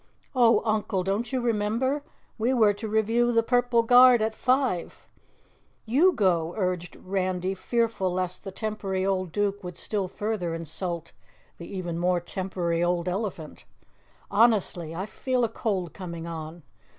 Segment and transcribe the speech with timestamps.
[0.35, 2.01] "Oh, Uncle, don't you remember,
[2.39, 5.05] we were to review the Purple Guard at five?
[5.85, 11.11] YOU go," urged Randy, fearful lest the tempery old Duke would still further insult
[11.59, 13.65] the even more tempery old elephant.
[14.31, 16.63] "Honestly, I feel a cold coming on."